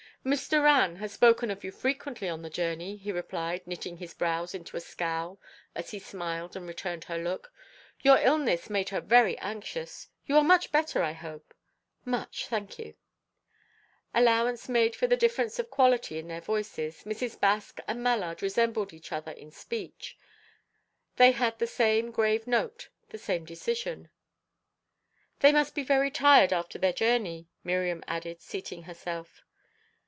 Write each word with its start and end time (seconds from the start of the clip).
"Miss 0.23 0.47
Doran 0.47 0.97
has 0.97 1.11
spoken 1.13 1.49
of 1.49 1.63
you 1.63 1.71
frequently 1.71 2.29
on 2.29 2.43
the 2.43 2.49
journey," 2.51 2.95
he 2.95 3.11
replied, 3.11 3.65
knitting 3.65 3.97
his 3.97 4.13
brows 4.13 4.53
into 4.53 4.77
a 4.77 4.79
scowl 4.79 5.41
as 5.73 5.89
he 5.89 5.97
smiled 5.97 6.55
and 6.55 6.67
returned 6.67 7.05
her 7.05 7.17
look. 7.17 7.51
"Your 8.01 8.19
illness 8.19 8.69
made 8.69 8.89
her 8.89 9.01
very 9.01 9.35
anxious. 9.39 10.09
You 10.27 10.37
are 10.37 10.43
much 10.43 10.71
better, 10.71 11.01
I 11.01 11.13
hope?" 11.13 11.55
"Much, 12.05 12.45
thank 12.45 12.77
you." 12.77 12.93
Allowance 14.13 14.69
made 14.69 14.95
for 14.95 15.07
the 15.07 15.17
difference 15.17 15.57
of 15.57 15.71
quality 15.71 16.19
in 16.19 16.27
their 16.27 16.39
voices, 16.39 17.01
Mrs. 17.03 17.39
Baske 17.39 17.79
and 17.87 18.03
Mallard 18.03 18.43
resembled 18.43 18.93
each 18.93 19.11
other 19.11 19.31
in 19.31 19.49
speech. 19.49 20.19
They 21.15 21.31
had 21.31 21.57
the 21.57 21.65
same 21.65 22.11
grave 22.11 22.45
note, 22.45 22.89
the 23.09 23.17
same 23.17 23.43
decision. 23.43 24.11
"They 25.39 25.51
must 25.51 25.73
be 25.73 25.81
very 25.81 26.11
tired 26.11 26.53
after 26.53 26.77
their 26.77 26.93
journey," 26.93 27.47
Miriam 27.63 28.03
added, 28.07 28.39
seating 28.39 28.83
herself. 28.83 29.41